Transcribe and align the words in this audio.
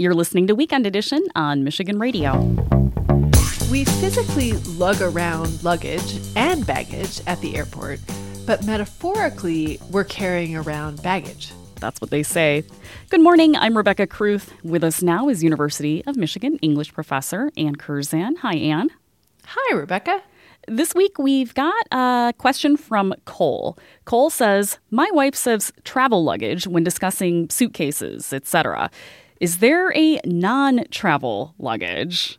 You're 0.00 0.14
listening 0.14 0.46
to 0.46 0.54
Weekend 0.54 0.86
Edition 0.86 1.24
on 1.34 1.64
Michigan 1.64 1.98
Radio. 1.98 2.38
We 3.68 3.84
physically 3.84 4.52
lug 4.52 5.02
around 5.02 5.64
luggage 5.64 6.20
and 6.36 6.64
baggage 6.64 7.20
at 7.26 7.40
the 7.40 7.56
airport, 7.56 7.98
but 8.46 8.64
metaphorically, 8.64 9.80
we're 9.90 10.04
carrying 10.04 10.54
around 10.54 11.02
baggage. 11.02 11.52
That's 11.80 12.00
what 12.00 12.10
they 12.10 12.22
say. 12.22 12.62
Good 13.10 13.20
morning. 13.22 13.56
I'm 13.56 13.76
Rebecca 13.76 14.06
Kruth. 14.06 14.50
With 14.62 14.84
us 14.84 15.02
now 15.02 15.28
is 15.28 15.42
University 15.42 16.04
of 16.06 16.16
Michigan 16.16 16.58
English 16.62 16.92
professor 16.92 17.50
Anne 17.56 17.74
Curzan. 17.74 18.36
Hi, 18.36 18.54
Anne. 18.54 18.90
Hi, 19.46 19.74
Rebecca. 19.74 20.22
This 20.68 20.94
week 20.94 21.18
we've 21.18 21.54
got 21.54 21.86
a 21.90 22.32
question 22.38 22.76
from 22.76 23.14
Cole. 23.24 23.76
Cole 24.04 24.30
says, 24.30 24.78
"My 24.92 25.10
wife 25.12 25.34
says 25.34 25.72
travel 25.82 26.22
luggage 26.22 26.68
when 26.68 26.84
discussing 26.84 27.50
suitcases, 27.50 28.32
etc. 28.32 28.92
Is 29.40 29.58
there 29.58 29.92
a 29.96 30.20
non-travel 30.24 31.54
luggage?" 31.58 32.38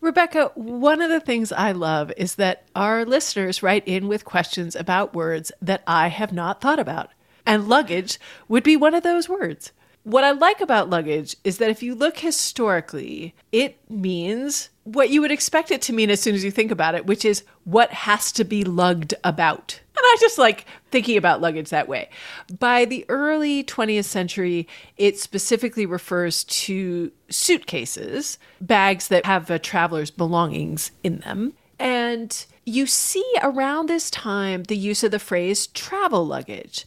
Rebecca, 0.00 0.52
one 0.54 1.00
of 1.00 1.10
the 1.10 1.20
things 1.20 1.50
I 1.50 1.72
love 1.72 2.12
is 2.16 2.36
that 2.36 2.64
our 2.76 3.04
listeners 3.04 3.62
write 3.62 3.86
in 3.88 4.06
with 4.06 4.24
questions 4.24 4.76
about 4.76 5.14
words 5.14 5.50
that 5.60 5.82
I 5.86 6.08
have 6.08 6.32
not 6.32 6.60
thought 6.60 6.78
about. 6.78 7.10
And 7.44 7.68
luggage 7.68 8.20
would 8.48 8.62
be 8.62 8.76
one 8.76 8.94
of 8.94 9.02
those 9.02 9.28
words. 9.28 9.72
What 10.04 10.22
I 10.22 10.30
like 10.30 10.60
about 10.60 10.90
luggage 10.90 11.34
is 11.42 11.58
that 11.58 11.70
if 11.70 11.82
you 11.82 11.94
look 11.94 12.18
historically, 12.18 13.34
it 13.50 13.78
means 13.90 14.68
what 14.84 15.10
you 15.10 15.20
would 15.20 15.32
expect 15.32 15.72
it 15.72 15.82
to 15.82 15.92
mean 15.92 16.10
as 16.10 16.20
soon 16.20 16.36
as 16.36 16.44
you 16.44 16.52
think 16.52 16.70
about 16.70 16.94
it, 16.94 17.06
which 17.06 17.24
is 17.24 17.42
what 17.64 17.90
has 17.90 18.30
to 18.32 18.44
be 18.44 18.62
lugged 18.62 19.14
about. 19.24 19.80
And 19.96 20.04
I 20.04 20.16
just 20.20 20.36
like 20.36 20.66
thinking 20.90 21.16
about 21.16 21.40
luggage 21.40 21.70
that 21.70 21.88
way. 21.88 22.10
By 22.58 22.84
the 22.84 23.06
early 23.08 23.64
20th 23.64 24.04
century, 24.04 24.68
it 24.98 25.18
specifically 25.18 25.86
refers 25.86 26.44
to 26.44 27.10
suitcases, 27.30 28.38
bags 28.60 29.08
that 29.08 29.24
have 29.24 29.50
a 29.50 29.58
traveler's 29.58 30.10
belongings 30.10 30.90
in 31.02 31.20
them. 31.20 31.54
And 31.78 32.44
you 32.66 32.86
see 32.86 33.24
around 33.42 33.88
this 33.88 34.10
time 34.10 34.64
the 34.64 34.76
use 34.76 35.02
of 35.02 35.12
the 35.12 35.18
phrase 35.18 35.68
travel 35.68 36.26
luggage. 36.26 36.84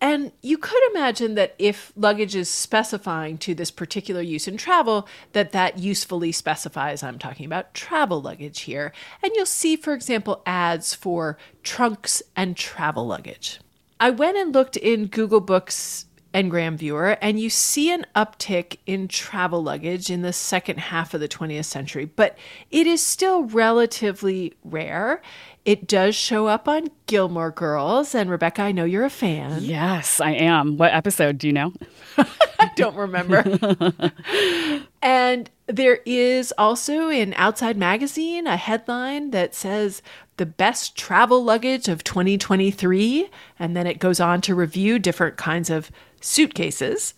And 0.00 0.32
you 0.40 0.56
could 0.56 0.82
imagine 0.90 1.34
that 1.34 1.54
if 1.58 1.92
luggage 1.94 2.34
is 2.34 2.48
specifying 2.48 3.36
to 3.38 3.54
this 3.54 3.70
particular 3.70 4.22
use 4.22 4.48
in 4.48 4.56
travel, 4.56 5.06
that 5.32 5.52
that 5.52 5.78
usefully 5.78 6.32
specifies 6.32 7.02
I'm 7.02 7.18
talking 7.18 7.44
about 7.44 7.74
travel 7.74 8.22
luggage 8.22 8.60
here. 8.60 8.92
And 9.22 9.32
you'll 9.34 9.44
see, 9.44 9.76
for 9.76 9.92
example, 9.92 10.42
ads 10.46 10.94
for 10.94 11.36
trunks 11.62 12.22
and 12.34 12.56
travel 12.56 13.06
luggage. 13.06 13.60
I 13.98 14.08
went 14.08 14.38
and 14.38 14.54
looked 14.54 14.78
in 14.78 15.06
Google 15.06 15.42
Books 15.42 16.06
Ngram 16.34 16.76
Viewer, 16.76 17.18
and 17.20 17.40
you 17.40 17.50
see 17.50 17.90
an 17.92 18.06
uptick 18.14 18.78
in 18.86 19.08
travel 19.08 19.62
luggage 19.62 20.10
in 20.10 20.22
the 20.22 20.32
second 20.32 20.78
half 20.78 21.12
of 21.14 21.20
the 21.20 21.28
20th 21.28 21.64
century, 21.64 22.04
but 22.04 22.38
it 22.70 22.86
is 22.86 23.02
still 23.02 23.44
relatively 23.44 24.54
rare. 24.64 25.20
It 25.64 25.86
does 25.86 26.14
show 26.14 26.46
up 26.46 26.68
on 26.68 26.88
Gilmore 27.06 27.50
Girls, 27.50 28.14
and 28.14 28.30
Rebecca, 28.30 28.62
I 28.62 28.72
know 28.72 28.84
you're 28.84 29.04
a 29.04 29.10
fan. 29.10 29.62
Yes, 29.62 30.20
I 30.20 30.32
am. 30.32 30.76
What 30.76 30.94
episode 30.94 31.38
do 31.38 31.48
you 31.48 31.52
know? 31.52 31.72
I 32.16 32.70
don't 32.76 32.96
remember. 32.96 33.42
and 35.02 35.50
there 35.66 36.00
is 36.06 36.52
also 36.58 37.08
in 37.08 37.34
Outside 37.34 37.76
Magazine 37.76 38.46
a 38.46 38.56
headline 38.56 39.30
that 39.30 39.54
says 39.54 40.02
the 40.36 40.46
best 40.46 40.96
travel 40.96 41.44
luggage 41.44 41.88
of 41.88 42.04
2023. 42.04 43.30
And 43.58 43.76
then 43.76 43.86
it 43.86 43.98
goes 43.98 44.20
on 44.20 44.40
to 44.42 44.54
review 44.54 44.98
different 44.98 45.36
kinds 45.36 45.70
of 45.70 45.90
suitcases. 46.20 47.14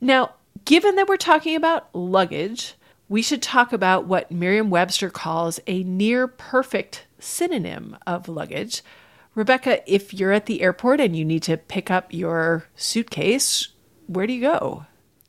Now, 0.00 0.34
given 0.64 0.96
that 0.96 1.08
we're 1.08 1.16
talking 1.16 1.54
about 1.54 1.94
luggage, 1.94 2.74
we 3.08 3.22
should 3.22 3.42
talk 3.42 3.72
about 3.72 4.06
what 4.06 4.30
Merriam 4.30 4.70
Webster 4.70 5.10
calls 5.10 5.60
a 5.66 5.82
near 5.84 6.26
perfect 6.26 7.06
synonym 7.18 7.96
of 8.06 8.28
luggage. 8.28 8.82
Rebecca, 9.34 9.82
if 9.92 10.12
you're 10.12 10.32
at 10.32 10.46
the 10.46 10.62
airport 10.62 11.00
and 11.00 11.16
you 11.16 11.24
need 11.24 11.42
to 11.44 11.56
pick 11.56 11.90
up 11.90 12.12
your 12.12 12.64
suitcase, 12.74 13.68
where 14.06 14.26
do 14.26 14.32
you 14.32 14.40
go? 14.40 14.86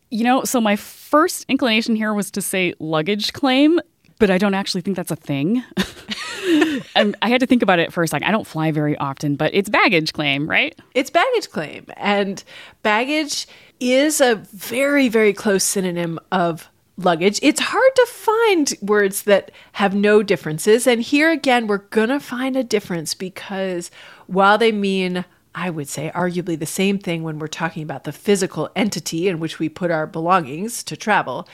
You 0.10 0.24
know, 0.24 0.44
so 0.44 0.62
my 0.62 0.76
first 0.76 1.46
inclination 1.48 1.96
here 1.96 2.14
was 2.14 2.30
to 2.32 2.42
say 2.42 2.74
luggage 2.80 3.34
claim, 3.34 3.80
but 4.20 4.30
I 4.30 4.38
don't 4.38 4.54
actually 4.54 4.82
think 4.82 4.98
that's 4.98 5.12
a 5.12 5.16
thing. 5.16 5.64
I 6.96 7.30
had 7.30 7.40
to 7.40 7.48
think 7.48 7.62
about 7.64 7.80
it 7.80 7.94
for 7.94 8.04
a 8.04 8.08
second. 8.08 8.28
I 8.28 8.32
don't 8.32 8.48
fly 8.48 8.72
very 8.72 8.98
often, 8.98 9.36
but 9.36 9.54
it's 9.54 9.70
baggage 9.70 10.14
claim, 10.14 10.50
right? 10.50 10.78
It's 10.94 11.10
baggage 11.10 11.50
claim. 11.50 11.86
And 11.98 12.44
baggage 12.82 13.48
is 13.80 14.22
a 14.22 14.36
very, 14.36 15.10
very 15.10 15.34
close 15.34 15.64
synonym 15.64 16.20
of 16.32 16.70
luggage. 16.98 17.40
It's 17.42 17.60
hard 17.60 17.96
to 17.96 18.08
find 18.10 18.74
words 18.82 19.24
that 19.24 19.52
have 19.74 19.96
no 19.96 20.22
differences. 20.22 20.86
And 20.86 21.02
here 21.02 21.32
again, 21.32 21.68
we're 21.68 21.78
going 21.78 22.10
to 22.10 22.20
find 22.20 22.56
a 22.56 22.64
difference 22.64 23.14
because 23.14 23.90
while 24.28 24.58
they 24.58 24.72
mean, 24.72 25.26
I 25.56 25.70
would 25.70 25.88
say, 25.88 26.12
arguably 26.14 26.58
the 26.58 26.66
same 26.66 27.00
thing 27.00 27.24
when 27.24 27.40
we're 27.40 27.48
talking 27.48 27.84
about 27.84 28.04
the 28.04 28.12
physical 28.12 28.70
entity 28.76 29.28
in 29.28 29.40
which 29.40 29.60
we 29.60 29.70
put 29.70 29.92
our 29.92 30.08
belongings 30.08 30.84
to 30.84 30.98
travel, 30.98 31.48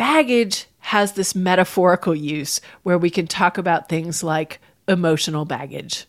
baggage 0.00 0.64
has 0.78 1.12
this 1.12 1.34
metaphorical 1.34 2.14
use 2.14 2.62
where 2.84 2.96
we 2.96 3.10
can 3.10 3.26
talk 3.26 3.58
about 3.58 3.90
things 3.90 4.22
like 4.22 4.58
emotional 4.88 5.44
baggage. 5.44 6.06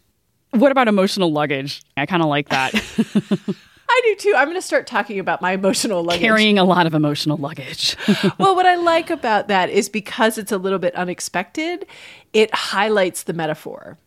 What 0.51 0.71
about 0.71 0.87
emotional 0.87 1.29
luggage? 1.29 1.83
I 1.97 2.05
kind 2.05 2.23
of 2.23 2.29
like 2.29 2.47
that. 2.47 2.73
I 3.89 4.01
do 4.05 4.15
too. 4.15 4.33
I'm 4.37 4.47
going 4.47 4.55
to 4.55 4.61
start 4.61 4.87
talking 4.87 5.19
about 5.19 5.41
my 5.41 5.51
emotional 5.51 6.05
luggage. 6.05 6.21
Carrying 6.21 6.57
a 6.57 6.63
lot 6.63 6.87
of 6.87 6.93
emotional 6.93 7.35
luggage. 7.35 7.97
well, 8.37 8.55
what 8.55 8.65
I 8.65 8.75
like 8.75 9.09
about 9.09 9.49
that 9.49 9.69
is 9.69 9.89
because 9.89 10.37
it's 10.37 10.53
a 10.53 10.57
little 10.57 10.79
bit 10.79 10.95
unexpected, 10.95 11.85
it 12.31 12.55
highlights 12.55 13.23
the 13.23 13.33
metaphor. 13.33 13.97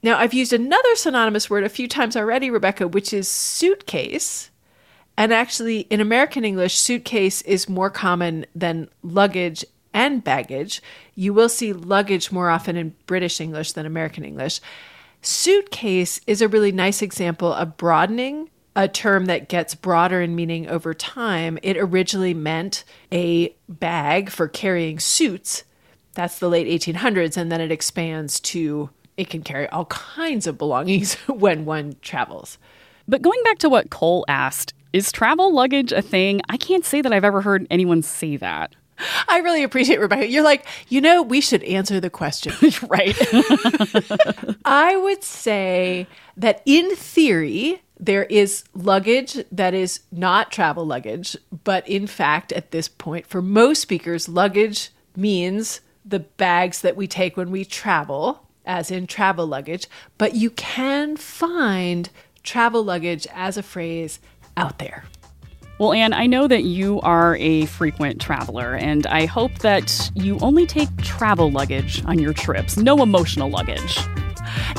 Now, 0.00 0.16
I've 0.16 0.32
used 0.32 0.52
another 0.52 0.94
synonymous 0.94 1.50
word 1.50 1.64
a 1.64 1.68
few 1.68 1.88
times 1.88 2.16
already, 2.16 2.50
Rebecca, 2.50 2.86
which 2.86 3.12
is 3.12 3.26
suitcase. 3.26 4.50
And 5.18 5.32
actually, 5.32 5.80
in 5.90 6.00
American 6.00 6.44
English, 6.44 6.76
suitcase 6.76 7.42
is 7.42 7.68
more 7.68 7.90
common 7.90 8.46
than 8.54 8.88
luggage 9.02 9.64
and 9.92 10.22
baggage. 10.22 10.80
You 11.16 11.34
will 11.34 11.48
see 11.48 11.72
luggage 11.72 12.30
more 12.30 12.50
often 12.50 12.76
in 12.76 12.94
British 13.06 13.40
English 13.40 13.72
than 13.72 13.84
American 13.84 14.24
English. 14.24 14.60
Suitcase 15.20 16.20
is 16.28 16.40
a 16.40 16.46
really 16.46 16.70
nice 16.70 17.02
example 17.02 17.52
of 17.52 17.76
broadening 17.76 18.48
a 18.76 18.86
term 18.86 19.26
that 19.26 19.48
gets 19.48 19.74
broader 19.74 20.22
in 20.22 20.36
meaning 20.36 20.68
over 20.68 20.94
time. 20.94 21.58
It 21.64 21.76
originally 21.76 22.32
meant 22.32 22.84
a 23.10 23.52
bag 23.68 24.30
for 24.30 24.46
carrying 24.46 25.00
suits. 25.00 25.64
That's 26.14 26.38
the 26.38 26.48
late 26.48 26.68
1800s. 26.68 27.36
And 27.36 27.50
then 27.50 27.60
it 27.60 27.72
expands 27.72 28.38
to 28.40 28.90
it 29.16 29.28
can 29.28 29.42
carry 29.42 29.68
all 29.70 29.86
kinds 29.86 30.46
of 30.46 30.58
belongings 30.58 31.14
when 31.26 31.64
one 31.64 31.96
travels. 32.02 32.56
But 33.08 33.22
going 33.22 33.40
back 33.42 33.58
to 33.58 33.68
what 33.68 33.90
Cole 33.90 34.24
asked, 34.28 34.74
is 34.98 35.10
travel 35.12 35.54
luggage 35.54 35.92
a 35.92 36.02
thing? 36.02 36.42
I 36.48 36.56
can't 36.56 36.84
say 36.84 37.00
that 37.00 37.12
I've 37.12 37.24
ever 37.24 37.40
heard 37.40 37.66
anyone 37.70 38.02
say 38.02 38.36
that. 38.36 38.74
I 39.28 39.38
really 39.38 39.62
appreciate 39.62 40.00
Rebecca. 40.00 40.26
You're 40.26 40.42
like, 40.42 40.66
you 40.88 41.00
know, 41.00 41.22
we 41.22 41.40
should 41.40 41.62
answer 41.62 42.00
the 42.00 42.10
question. 42.10 42.52
right. 42.88 43.16
I 44.64 44.96
would 44.96 45.22
say 45.22 46.08
that 46.36 46.62
in 46.66 46.94
theory, 46.96 47.82
there 47.98 48.24
is 48.24 48.64
luggage 48.74 49.38
that 49.52 49.72
is 49.72 50.00
not 50.10 50.50
travel 50.50 50.84
luggage, 50.84 51.36
but 51.64 51.88
in 51.88 52.06
fact, 52.06 52.52
at 52.52 52.72
this 52.72 52.88
point, 52.88 53.26
for 53.26 53.40
most 53.40 53.80
speakers, 53.80 54.28
luggage 54.28 54.90
means 55.16 55.80
the 56.04 56.20
bags 56.20 56.80
that 56.80 56.96
we 56.96 57.06
take 57.06 57.36
when 57.36 57.50
we 57.50 57.64
travel, 57.64 58.46
as 58.64 58.90
in 58.90 59.06
travel 59.06 59.46
luggage. 59.46 59.86
But 60.16 60.34
you 60.34 60.50
can 60.50 61.16
find 61.16 62.10
travel 62.42 62.82
luggage 62.82 63.26
as 63.32 63.56
a 63.56 63.62
phrase 63.62 64.20
out 64.58 64.78
there. 64.78 65.04
Well, 65.78 65.92
Anne, 65.92 66.12
I 66.12 66.26
know 66.26 66.48
that 66.48 66.64
you 66.64 67.00
are 67.02 67.36
a 67.36 67.66
frequent 67.66 68.20
traveler, 68.20 68.74
and 68.74 69.06
I 69.06 69.26
hope 69.26 69.60
that 69.60 70.10
you 70.14 70.36
only 70.40 70.66
take 70.66 70.94
travel 70.98 71.52
luggage 71.52 72.04
on 72.04 72.18
your 72.18 72.32
trips, 72.32 72.76
no 72.76 73.00
emotional 73.00 73.48
luggage. 73.48 73.98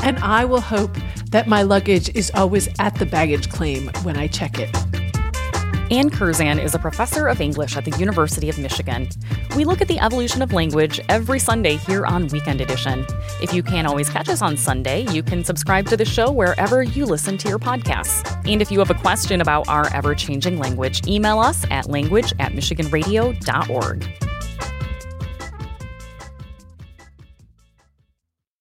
And 0.03 0.19
I 0.19 0.43
will 0.43 0.59
hope 0.59 0.97
that 1.31 1.47
my 1.47 1.61
luggage 1.61 2.13
is 2.15 2.31
always 2.35 2.67
at 2.79 2.95
the 2.95 3.05
baggage 3.05 3.49
claim 3.49 3.89
when 4.03 4.17
I 4.17 4.27
check 4.27 4.59
it. 4.59 4.69
Anne 5.91 6.11
Curzan 6.11 6.59
is 6.59 6.75
a 6.75 6.79
professor 6.79 7.27
of 7.27 7.41
English 7.41 7.75
at 7.75 7.83
the 7.83 7.97
University 7.97 8.47
of 8.47 8.59
Michigan. 8.59 9.09
We 9.55 9.65
look 9.65 9.81
at 9.81 9.87
the 9.87 9.99
evolution 9.99 10.43
of 10.43 10.53
language 10.53 11.01
every 11.09 11.39
Sunday 11.39 11.77
here 11.77 12.05
on 12.05 12.27
Weekend 12.27 12.61
Edition. 12.61 13.07
If 13.41 13.55
you 13.55 13.63
can't 13.63 13.87
always 13.87 14.07
catch 14.07 14.29
us 14.29 14.43
on 14.43 14.55
Sunday, 14.55 15.07
you 15.11 15.23
can 15.23 15.43
subscribe 15.43 15.87
to 15.87 15.97
the 15.97 16.05
show 16.05 16.31
wherever 16.31 16.83
you 16.83 17.05
listen 17.05 17.39
to 17.39 17.49
your 17.49 17.57
podcasts. 17.57 18.23
And 18.47 18.61
if 18.61 18.71
you 18.71 18.77
have 18.77 18.91
a 18.91 19.01
question 19.01 19.41
about 19.41 19.67
our 19.67 19.91
ever 19.91 20.13
changing 20.13 20.59
language, 20.59 21.07
email 21.07 21.39
us 21.39 21.65
at 21.71 21.89
language 21.89 22.33
at 22.37 22.51
michiganradio.org. 22.51 24.28